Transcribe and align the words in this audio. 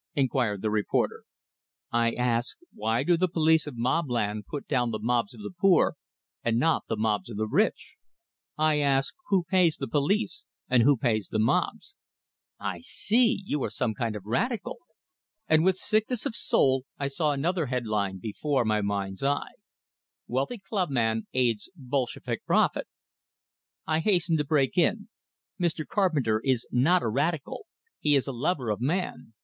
inquired 0.15 0.63
the 0.63 0.71
reporter. 0.71 1.25
"I 1.91 2.13
ask, 2.13 2.57
why 2.73 3.03
do 3.03 3.15
the 3.15 3.27
police 3.27 3.67
of 3.67 3.75
Mobland 3.77 4.47
put 4.47 4.67
down 4.67 4.89
the 4.89 4.97
mobs 4.97 5.35
of 5.35 5.41
the 5.41 5.53
poor, 5.55 5.93
and 6.43 6.57
not 6.57 6.85
the 6.89 6.95
mobs 6.97 7.29
of 7.29 7.37
the 7.37 7.45
rich? 7.45 7.97
I 8.57 8.79
ask, 8.79 9.13
who 9.27 9.43
pays 9.43 9.77
the 9.77 9.87
police, 9.87 10.47
and 10.67 10.81
who 10.81 10.97
pays 10.97 11.27
the 11.27 11.37
mobs." 11.37 11.93
"I 12.59 12.79
see! 12.83 13.43
You 13.45 13.63
are 13.63 13.69
some 13.69 13.93
kind 13.93 14.15
of 14.15 14.25
radical!" 14.25 14.79
And 15.47 15.63
with 15.63 15.75
sickness 15.77 16.25
of 16.25 16.33
soul 16.33 16.85
I 16.97 17.07
saw 17.07 17.31
another 17.31 17.67
headline 17.67 18.17
before 18.17 18.65
my 18.65 18.81
mind's 18.81 19.21
eye: 19.21 19.53
WEALTHY 20.25 20.63
CLUBMAN 20.67 21.27
AIDS 21.33 21.69
BOLSHEVIK 21.75 22.43
PROPHET 22.47 22.87
I 23.85 23.99
hastened 23.99 24.39
to 24.39 24.45
break 24.45 24.79
in: 24.79 25.09
"Mr. 25.61 25.85
Carpenter 25.85 26.41
is 26.43 26.65
not 26.71 27.03
a 27.03 27.07
radical; 27.07 27.67
he 27.99 28.15
is 28.15 28.25
a 28.25 28.33
lover 28.33 28.71
of 28.71 28.81
man." 28.81 29.35